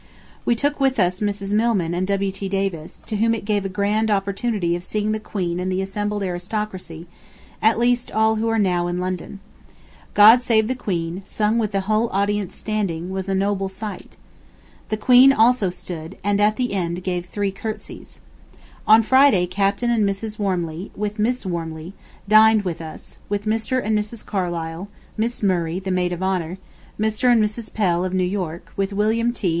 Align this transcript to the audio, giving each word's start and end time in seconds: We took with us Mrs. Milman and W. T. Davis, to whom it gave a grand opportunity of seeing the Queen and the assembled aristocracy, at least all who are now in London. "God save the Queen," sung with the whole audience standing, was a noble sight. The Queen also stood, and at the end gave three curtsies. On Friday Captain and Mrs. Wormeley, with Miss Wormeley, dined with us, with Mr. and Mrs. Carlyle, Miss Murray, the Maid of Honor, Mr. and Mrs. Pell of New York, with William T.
We 0.45 0.55
took 0.55 0.79
with 0.79 0.99
us 0.99 1.19
Mrs. 1.19 1.53
Milman 1.53 1.93
and 1.93 2.07
W. 2.07 2.31
T. 2.31 2.49
Davis, 2.49 3.03
to 3.05 3.17
whom 3.17 3.35
it 3.35 3.45
gave 3.45 3.65
a 3.65 3.69
grand 3.69 4.09
opportunity 4.09 4.75
of 4.75 4.83
seeing 4.83 5.11
the 5.11 5.19
Queen 5.19 5.59
and 5.59 5.71
the 5.71 5.79
assembled 5.79 6.23
aristocracy, 6.23 7.05
at 7.61 7.77
least 7.77 8.11
all 8.11 8.37
who 8.37 8.49
are 8.49 8.57
now 8.57 8.87
in 8.87 8.99
London. 8.99 9.41
"God 10.15 10.41
save 10.41 10.67
the 10.67 10.73
Queen," 10.73 11.21
sung 11.23 11.59
with 11.59 11.71
the 11.71 11.81
whole 11.81 12.09
audience 12.09 12.55
standing, 12.55 13.11
was 13.11 13.29
a 13.29 13.35
noble 13.35 13.69
sight. 13.69 14.17
The 14.89 14.97
Queen 14.97 15.31
also 15.31 15.69
stood, 15.69 16.17
and 16.23 16.41
at 16.41 16.55
the 16.55 16.73
end 16.73 17.03
gave 17.03 17.27
three 17.27 17.51
curtsies. 17.51 18.21
On 18.87 19.03
Friday 19.03 19.45
Captain 19.45 19.91
and 19.91 20.03
Mrs. 20.03 20.39
Wormeley, 20.39 20.89
with 20.95 21.19
Miss 21.19 21.45
Wormeley, 21.45 21.93
dined 22.27 22.63
with 22.63 22.81
us, 22.81 23.19
with 23.29 23.45
Mr. 23.45 23.79
and 23.85 23.95
Mrs. 23.95 24.25
Carlyle, 24.25 24.87
Miss 25.15 25.43
Murray, 25.43 25.77
the 25.77 25.91
Maid 25.91 26.11
of 26.11 26.23
Honor, 26.23 26.57
Mr. 26.99 27.31
and 27.31 27.39
Mrs. 27.39 27.71
Pell 27.71 28.03
of 28.03 28.15
New 28.15 28.23
York, 28.23 28.73
with 28.75 28.93
William 28.93 29.31
T. 29.31 29.49